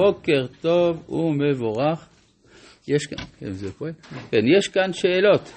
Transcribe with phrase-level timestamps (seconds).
[0.00, 2.08] בוקר טוב ומבורך.
[2.88, 3.92] יש כאן, כן, זה פועל?
[4.30, 5.52] כן, יש כאן שאלות.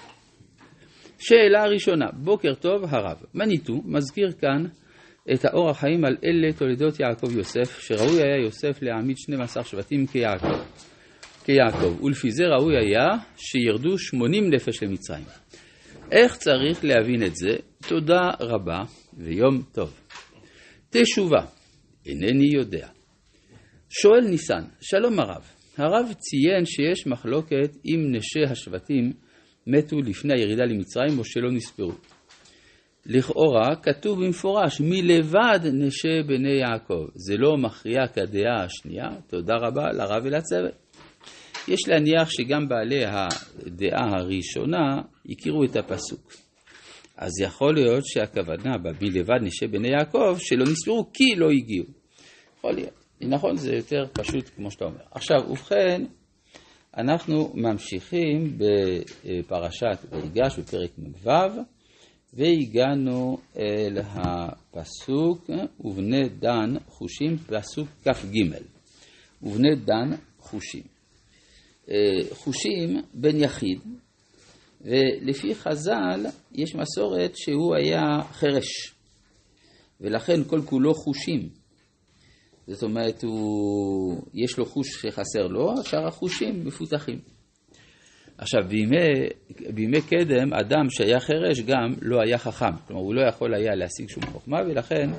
[1.19, 3.17] שאלה ראשונה, בוקר טוב הרב.
[3.33, 4.65] מניטו מזכיר כאן
[5.33, 10.63] את האור החיים על אלה תולדות יעקב יוסף, שראוי היה יוסף להעמיד 12 שבטים כיעקב.
[11.45, 13.07] כיעקב, ולפי זה ראוי היה
[13.37, 15.25] שירדו 80 נפש למצרים.
[16.11, 17.55] איך צריך להבין את זה?
[17.87, 18.83] תודה רבה
[19.17, 19.99] ויום טוב.
[20.89, 21.45] תשובה,
[22.05, 22.87] אינני יודע.
[24.01, 25.43] שואל ניסן, שלום הרב,
[25.77, 29.13] הרב ציין שיש מחלוקת אם נשי השבטים
[29.67, 31.91] מתו לפני הירידה למצרים או שלא נספרו.
[33.05, 37.05] לכאורה כתוב במפורש מלבד נשי בני יעקב.
[37.15, 40.97] זה לא מכריע כדעה השנייה, תודה רבה לרב ולצוות.
[41.67, 46.33] יש להניח שגם בעלי הדעה הראשונה הכירו את הפסוק.
[47.17, 51.85] אז יכול להיות שהכוונה ב"מלבד נשי בני יעקב" שלא נספרו כי לא הגיעו.
[52.57, 53.02] יכול להיות.
[53.27, 55.01] נכון, זה יותר פשוט כמו שאתה אומר.
[55.11, 56.05] עכשיו, ובכן,
[56.97, 61.29] אנחנו ממשיכים בפרשת ויגש בפרק מ"ו,
[62.33, 65.49] והגענו אל הפסוק
[65.79, 68.37] ובני דן חושים, פסוק כ"ג.
[69.41, 70.83] ובני דן חושים.
[72.31, 73.79] חושים בן יחיד,
[74.81, 78.93] ולפי חז"ל יש מסורת שהוא היה חירש,
[80.01, 81.62] ולכן כל כולו חושים.
[82.67, 87.19] זאת אומרת, הוא, יש לו חוש שחסר לו, שאר החושים מפותחים.
[88.37, 88.97] עכשיו, בימי,
[89.73, 92.71] בימי קדם, אדם שהיה חירש גם לא היה חכם.
[92.87, 95.09] כלומר, הוא לא יכול היה להשיג שום חוכמה, ולכן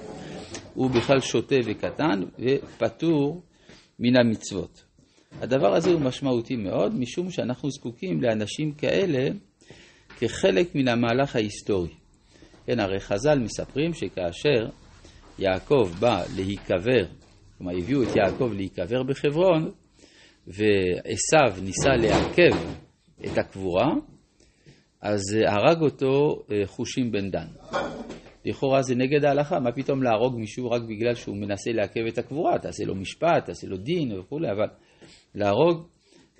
[0.74, 3.42] הוא בכלל שוטה וקטן ופטור
[3.98, 4.84] מן המצוות.
[5.40, 9.28] הדבר הזה הוא משמעותי מאוד, משום שאנחנו זקוקים לאנשים כאלה
[10.18, 11.90] כחלק מן המהלך ההיסטורי.
[12.66, 14.68] כן, הרי חז"ל מספרים שכאשר
[15.38, 17.04] יעקב בא להיקבר
[17.64, 19.70] כלומר, הביאו את יעקב להיקבר בחברון,
[20.46, 22.56] ועשו ניסה לעכב
[23.24, 23.94] את הקבורה,
[25.00, 27.46] אז הרג אותו אה, חושים בן דן.
[28.44, 32.58] לכאורה זה נגד ההלכה, מה פתאום להרוג מישהו רק בגלל שהוא מנסה לעכב את הקבורה,
[32.58, 34.68] תעשה לו משפט, תעשה לו דין וכולי, אבל
[35.34, 35.86] להרוג,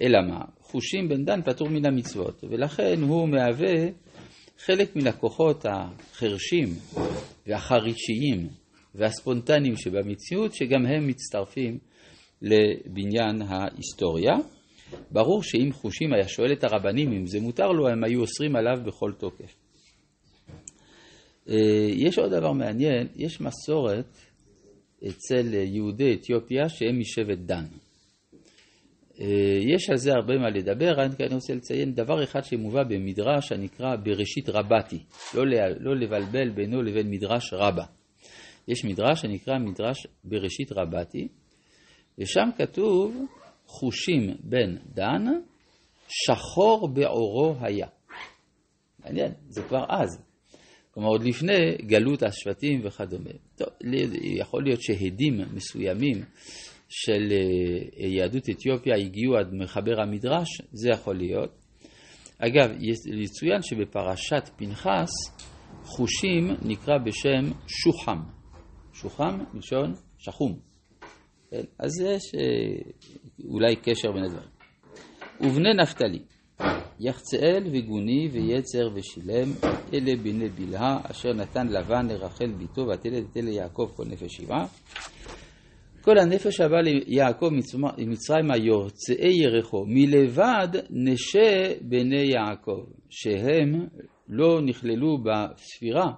[0.03, 0.45] אלא מה?
[0.61, 3.89] חושים בן דן פטור מן המצוות, ולכן הוא מהווה
[4.59, 6.69] חלק מן הכוחות החרשים
[7.47, 8.49] והחרישיים
[8.95, 11.79] והספונטניים שבמציאות, שגם הם מצטרפים
[12.43, 14.35] לבניין ההיסטוריה.
[15.11, 18.77] ברור שאם חושים היה שואל את הרבנים אם זה מותר לו, הם היו אוסרים עליו
[18.87, 19.55] בכל תוקף.
[21.49, 21.55] אה,
[21.91, 24.17] יש עוד דבר מעניין, יש מסורת
[25.09, 27.65] אצל יהודי אתיופיה שהם משבט דן.
[29.21, 33.97] אה, יש על זה הרבה מה לדבר, אני רוצה לציין דבר אחד שמובא במדרש הנקרא
[33.97, 34.99] בראשית רבתי,
[35.35, 35.43] לא,
[35.81, 37.85] לא לבלבל בינו לבין מדרש רבה.
[38.69, 41.29] יש מדרש שנקרא מדרש בראשית רבתי,
[42.19, 43.17] ושם כתוב
[43.67, 45.25] חושים בן דן,
[46.09, 47.87] שחור בעורו היה.
[49.05, 50.23] מעניין, זה כבר אז.
[50.91, 53.31] כלומר, עוד לפני גלות השבטים וכדומה.
[53.57, 53.69] טוב,
[54.39, 56.25] יכול להיות שהדים מסוימים
[56.89, 61.51] של אה, יהדות אתיופיה הגיעו עד מחבר המדרש, זה יכול להיות.
[62.39, 62.71] אגב,
[63.23, 65.11] יצוין שבפרשת פנחס,
[65.85, 68.34] חושים נקרא בשם שוחם.
[69.05, 70.59] שוחם מלשון שחום.
[71.51, 71.63] כן?
[71.79, 72.91] אז יש אה,
[73.49, 74.49] אולי קשר בין הדברים.
[75.41, 76.23] ובני נפתלי,
[77.01, 79.49] יחצאל וגוני ויצר ושילם,
[79.95, 84.67] אלה בני בלהה, אשר נתן לבן לרחל ביתו, ותלד את אלה יעקב כל נפש שבעה.
[86.01, 87.49] כל הנפש הבא ליעקב
[87.99, 93.87] מצרימה יוצאי ירחו, מלבד נשי בני יעקב, שהם
[94.29, 96.13] לא נכללו בספירה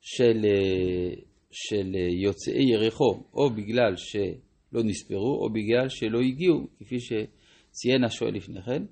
[0.00, 6.96] של אה, של אה, יוצאי ירחו, או בגלל שלא נספרו, או בגלל שלא הגיעו, כפי
[7.00, 8.82] שציין השואל לפני כן,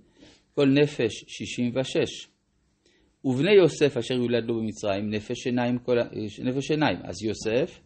[0.55, 2.29] כל נפש 66.
[3.25, 5.97] ובני יוסף אשר יולדו במצרים, נפש עיניים, כל,
[6.45, 6.99] נפש עיניים.
[7.03, 7.81] אז יוסף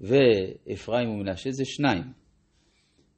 [0.00, 2.02] ואפרים ומנשה זה שניים.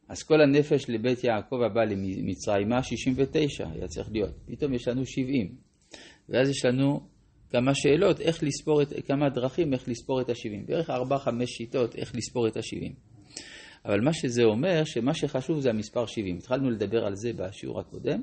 [0.09, 4.35] אז כל הנפש לבית יעקב הבא למצרימה 69 היה צריך להיות.
[4.47, 5.57] פתאום יש לנו 70.
[6.29, 7.01] ואז יש לנו
[7.53, 10.67] כמה שאלות, איך לספור את, כמה דרכים איך לספור את ה-70.
[10.67, 10.93] בערך 4-5
[11.47, 12.93] שיטות איך לספור את ה-70.
[13.85, 16.37] אבל מה שזה אומר, שמה שחשוב זה המספר 70.
[16.37, 18.21] התחלנו לדבר על זה בשיעור הקודם,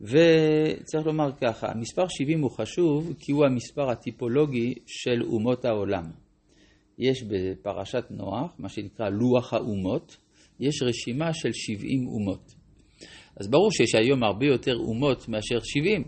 [0.00, 6.04] וצריך לומר ככה, המספר 70 הוא חשוב כי הוא המספר הטיפולוגי של אומות העולם.
[6.98, 10.16] יש בפרשת נוח, מה שנקרא לוח האומות,
[10.60, 12.54] יש רשימה של 70 אומות.
[13.36, 16.04] אז ברור שיש היום הרבה יותר אומות מאשר 70,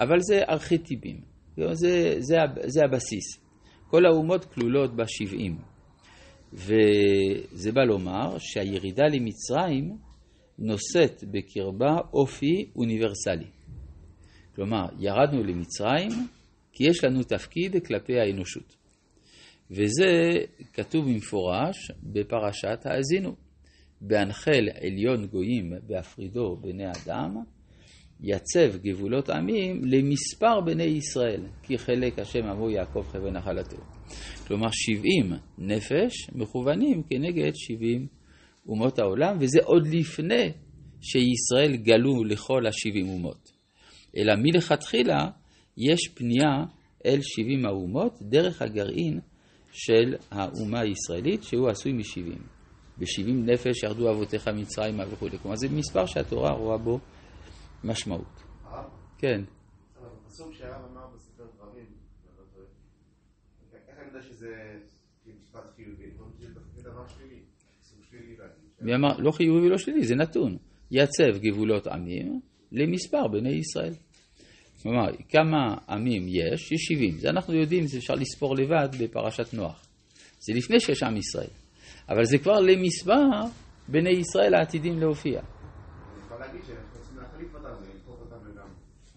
[0.00, 1.20] אבל זה ארכיטיפים,
[1.56, 2.36] זה, זה,
[2.66, 3.40] זה הבסיס.
[3.90, 5.58] כל האומות כלולות בשבעים.
[6.52, 9.96] וזה בא לומר שהירידה למצרים
[10.58, 13.46] נושאת בקרבה אופי אוניברסלי.
[14.54, 16.10] כלומר, ירדנו למצרים
[16.72, 18.76] כי יש לנו תפקיד כלפי האנושות.
[19.70, 20.10] וזה
[20.72, 23.34] כתוב במפורש בפרשת האזינו.
[24.00, 27.36] בהנחל עליון גויים בהפרידו בני אדם,
[28.22, 33.76] יצב גבולות עמים למספר בני ישראל, כי חלק השם עמו יעקב חבל נחלתו.
[34.46, 38.06] כלומר, 70 נפש מכוונים כנגד 70
[38.68, 40.52] אומות העולם, וזה עוד לפני
[41.00, 43.50] שישראל גלו לכל ה-70 אומות.
[44.16, 45.28] אלא מלכתחילה
[45.76, 46.64] יש פנייה
[47.06, 49.20] אל 70 האומות דרך הגרעין
[49.72, 52.38] של האומה הישראלית, שהוא עשוי מ-70.
[52.98, 55.38] ב-70 נפש ירדו אבותיך מצרימה וכולי.
[55.38, 56.98] כלומר, זה מספר שהתורה רואה בו
[57.84, 58.42] משמעות.
[59.18, 59.42] כן.
[60.26, 61.86] הפסוק שהרב אמר בספר דברים,
[63.88, 64.78] איך אני יודע שזה
[65.26, 66.10] משפט חיובי?
[68.80, 69.16] מי אמר?
[69.18, 70.56] לא חיובי ולא שלילי, זה נתון.
[70.90, 72.40] יצב גבולות עמים
[72.72, 73.92] למספר בני ישראל.
[74.82, 76.72] כלומר, כמה עמים יש?
[76.72, 77.18] יש 70.
[77.18, 79.86] זה אנחנו יודעים, זה אפשר לספור לבד בפרשת נוח.
[80.38, 81.50] זה לפני שיש עם ישראל.
[82.08, 83.40] אבל זה כבר למספר
[83.88, 85.40] בני ישראל העתידים להופיע.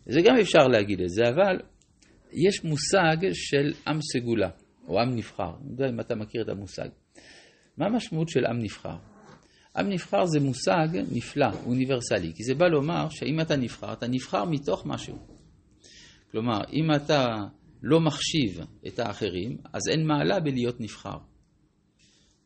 [0.05, 1.59] זה גם אפשר להגיד את זה, אבל
[2.31, 4.49] יש מושג של עם סגולה,
[4.87, 5.51] או עם נבחר.
[5.61, 6.89] אני יודע אם אתה מכיר את המושג.
[7.77, 8.95] מה המשמעות של עם נבחר?
[9.77, 14.45] עם נבחר זה מושג נפלא, אוניברסלי, כי זה בא לומר שאם אתה נבחר, אתה נבחר
[14.45, 15.17] מתוך משהו.
[16.31, 17.27] כלומר, אם אתה
[17.83, 21.17] לא מחשיב את האחרים, אז אין מעלה בלהיות נבחר.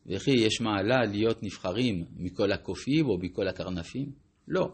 [0.06, 4.12] וכי יש מעלה להיות נבחרים מכל הקופים או מכל הקרנפים?
[4.48, 4.68] לא.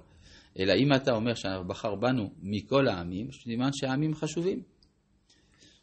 [0.59, 4.63] אלא אם אתה אומר שבחר בנו מכל העמים, סימן שהעמים חשובים.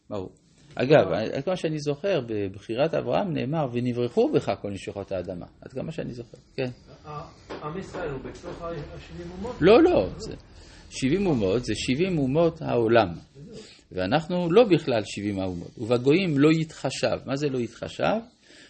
[0.09, 0.31] ברור.
[0.75, 5.45] אגב, עד כמה שאני זוכר, בבחירת אברהם נאמר, ונברחו בך כל נשיכות האדמה.
[5.61, 6.69] עד כמה שאני זוכר, כן.
[7.63, 9.55] עם ישראל הוא בתוך ה-70 אומות?
[9.61, 10.07] לא, לא.
[10.89, 13.07] 70 אומות זה 70 אומות העולם.
[13.91, 15.77] ואנחנו לא בכלל 70 האומות.
[15.77, 17.17] ובגויים לא יתחשב.
[17.25, 18.19] מה זה לא יתחשב?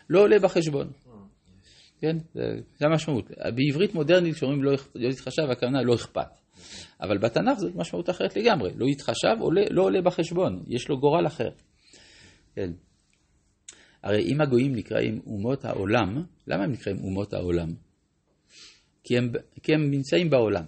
[0.09, 0.87] לא עולה בחשבון.
[2.01, 2.17] כן?
[2.77, 3.31] זה המשמעות.
[3.55, 6.27] בעברית מודרנית כשאומרים לא, לא יתחשב, הכוונה לא אכפת.
[7.01, 8.71] אבל בתנ"ך זו משמעות אחרת לגמרי.
[8.75, 11.49] לא יתחשב, עולה, לא עולה בחשבון, יש לו גורל אחר.
[12.55, 12.71] כן.
[14.03, 17.67] הרי אם הגויים נקראים אומות העולם, למה הם נקראים אומות העולם?
[19.03, 19.31] כי הם,
[19.63, 20.65] כי הם נמצאים בעולם.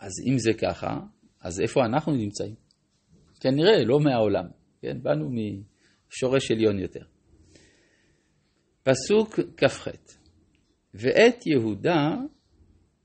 [0.00, 1.00] אז אם זה ככה,
[1.42, 2.54] אז איפה אנחנו נמצאים?
[3.40, 4.44] כנראה לא מהעולם,
[4.80, 5.02] כן?
[5.02, 7.02] באנו משורש עליון יותר.
[8.88, 9.88] פסוק כ"ח:
[10.94, 12.16] ואת יהודה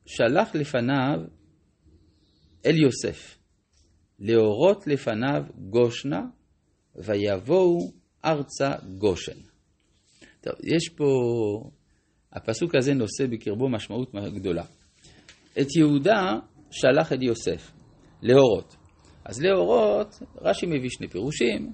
[0.06, 1.20] שלח לפניו
[2.66, 3.38] אל יוסף,
[4.20, 6.22] להורות לפניו גושנה,
[6.96, 7.92] ויבואו
[8.26, 9.40] ארצה גושן.
[10.42, 11.06] טוב, יש פה,
[12.34, 14.66] הפסוק הזה נושא בקרבו משמעות גדולה.
[15.62, 16.40] את יהודה
[16.72, 17.72] שלח אל יוסף,
[18.22, 18.76] להורות.
[19.26, 21.74] אז להורות, רש"י מביא שני פירושים,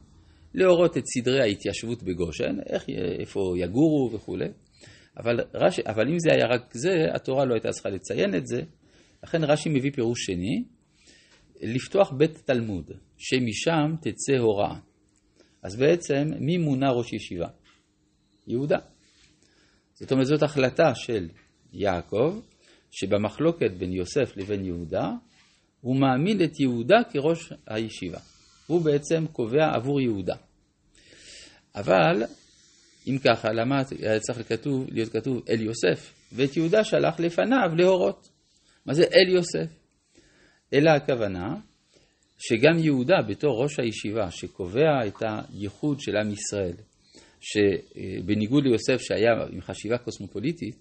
[0.53, 2.85] להורות את סדרי ההתיישבות בגושן, איך,
[3.19, 4.49] איפה יגורו וכולי.
[5.17, 8.61] אבל, רש"י, אבל אם זה היה רק זה, התורה לא הייתה צריכה לציין את זה.
[9.23, 10.63] לכן רש"י מביא פירוש שני,
[11.61, 14.79] לפתוח בית תלמוד, שמשם תצא הוראה.
[15.63, 17.47] אז בעצם, מי מונה ראש ישיבה?
[18.47, 18.77] יהודה.
[19.93, 21.29] זאת אומרת, זאת החלטה של
[21.73, 22.39] יעקב,
[22.91, 25.11] שבמחלוקת בין יוסף לבין יהודה,
[25.81, 28.19] הוא מעמיד את יהודה כראש הישיבה.
[28.69, 30.35] הוא בעצם קובע עבור יהודה.
[31.75, 32.23] אבל,
[33.07, 36.13] אם ככה, למה היה צריך לכתוב, להיות כתוב אל יוסף?
[36.31, 38.29] ואת יהודה שלח לפניו להורות.
[38.85, 39.73] מה זה אל יוסף?
[40.73, 41.55] אלא הכוונה
[42.37, 46.75] שגם יהודה בתור ראש הישיבה שקובע את הייחוד של עם ישראל,
[47.41, 50.75] שבניגוד ליוסף שהיה עם חשיבה קוסמופוליטית,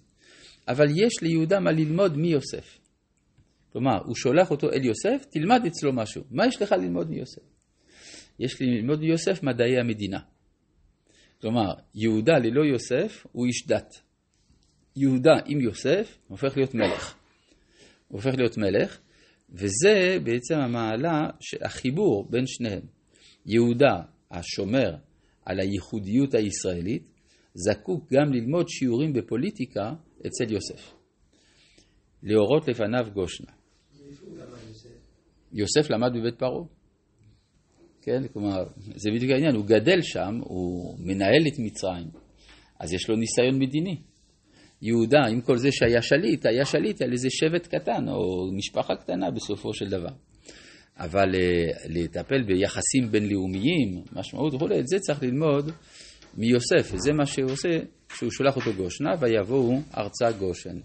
[0.67, 2.77] אבל יש ליהודה מה ללמוד מיוסף.
[3.71, 6.23] כלומר, הוא שולח אותו אל יוסף, תלמד אצלו משהו.
[6.31, 7.58] מה יש לך ללמוד מיוסף?
[8.39, 10.19] יש ללמוד מיוסף מדעי המדינה.
[11.41, 14.01] כלומר, יהודה ללא יוסף הוא איש דת.
[14.95, 17.15] יהודה עם יוסף הופך להיות מלך.
[18.07, 18.99] הוא הופך להיות מלך,
[19.49, 21.29] וזה בעצם המעלה,
[21.61, 22.81] החיבור בין שניהם.
[23.45, 24.95] יהודה השומר
[25.45, 27.09] על הייחודיות הישראלית,
[27.53, 29.93] זקוק גם ללמוד שיעורים בפוליטיקה
[30.27, 30.93] אצל יוסף.
[32.23, 33.51] להורות לפניו גושנה.
[35.51, 36.78] יוסף למד בבית פרעה.
[38.09, 42.07] כן, כלומר, זה בדיוק העניין, הוא גדל שם, הוא מנהל את מצרים,
[42.79, 43.97] אז יש לו ניסיון מדיני.
[44.81, 49.31] יהודה, עם כל זה שהיה שליט, היה שליט על איזה שבט קטן, או משפחה קטנה
[49.31, 50.13] בסופו של דבר.
[50.97, 51.37] אבל uh,
[51.89, 55.71] לטפל ביחסים בינלאומיים, משמעות וכולי, את זה צריך ללמוד
[56.37, 57.69] מיוסף, וזה מה שהוא עושה,
[58.13, 60.79] שהוא שולח אותו גושנה, ויבואו ארצה גושן.